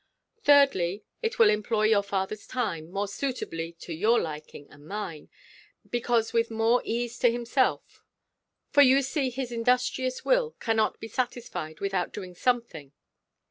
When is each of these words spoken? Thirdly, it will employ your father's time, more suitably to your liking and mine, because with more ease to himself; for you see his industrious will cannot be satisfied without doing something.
Thirdly, 0.43 1.03
it 1.21 1.37
will 1.37 1.51
employ 1.51 1.83
your 1.83 2.01
father's 2.01 2.47
time, 2.47 2.89
more 2.89 3.07
suitably 3.07 3.73
to 3.81 3.93
your 3.93 4.19
liking 4.19 4.67
and 4.71 4.87
mine, 4.87 5.29
because 5.87 6.33
with 6.33 6.49
more 6.49 6.81
ease 6.83 7.19
to 7.19 7.29
himself; 7.31 8.03
for 8.71 8.81
you 8.81 9.03
see 9.03 9.29
his 9.29 9.51
industrious 9.51 10.25
will 10.25 10.55
cannot 10.59 10.99
be 10.99 11.07
satisfied 11.07 11.81
without 11.81 12.13
doing 12.13 12.33
something. 12.33 12.93